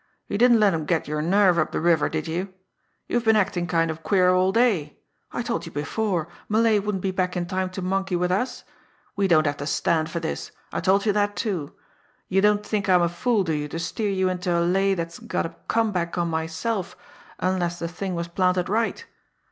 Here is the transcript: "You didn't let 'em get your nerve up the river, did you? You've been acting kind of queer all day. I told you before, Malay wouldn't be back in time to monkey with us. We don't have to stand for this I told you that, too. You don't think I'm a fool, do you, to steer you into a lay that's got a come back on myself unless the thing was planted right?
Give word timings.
"You 0.27 0.39
didn't 0.39 0.59
let 0.59 0.73
'em 0.73 0.85
get 0.87 1.07
your 1.07 1.21
nerve 1.21 1.59
up 1.59 1.71
the 1.71 1.79
river, 1.79 2.09
did 2.09 2.27
you? 2.27 2.51
You've 3.07 3.23
been 3.23 3.35
acting 3.35 3.67
kind 3.67 3.91
of 3.91 4.01
queer 4.01 4.31
all 4.33 4.51
day. 4.51 4.97
I 5.31 5.43
told 5.43 5.67
you 5.67 5.71
before, 5.71 6.27
Malay 6.49 6.79
wouldn't 6.79 7.03
be 7.03 7.11
back 7.11 7.37
in 7.37 7.45
time 7.45 7.69
to 7.69 7.83
monkey 7.83 8.15
with 8.15 8.31
us. 8.31 8.63
We 9.15 9.27
don't 9.27 9.45
have 9.45 9.57
to 9.57 9.67
stand 9.67 10.09
for 10.09 10.19
this 10.19 10.51
I 10.73 10.79
told 10.79 11.05
you 11.05 11.13
that, 11.13 11.35
too. 11.35 11.75
You 12.29 12.41
don't 12.41 12.65
think 12.65 12.89
I'm 12.89 13.03
a 13.03 13.09
fool, 13.09 13.43
do 13.43 13.53
you, 13.53 13.67
to 13.67 13.77
steer 13.77 14.09
you 14.09 14.27
into 14.27 14.51
a 14.57 14.61
lay 14.65 14.95
that's 14.95 15.19
got 15.19 15.45
a 15.45 15.53
come 15.67 15.91
back 15.91 16.17
on 16.17 16.29
myself 16.29 16.97
unless 17.37 17.77
the 17.77 17.87
thing 17.87 18.15
was 18.15 18.27
planted 18.27 18.69
right? 18.69 19.05